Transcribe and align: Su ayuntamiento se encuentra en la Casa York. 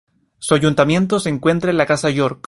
Su 0.39 0.55
ayuntamiento 0.55 1.19
se 1.19 1.29
encuentra 1.29 1.69
en 1.69 1.77
la 1.77 1.85
Casa 1.85 2.09
York. 2.09 2.39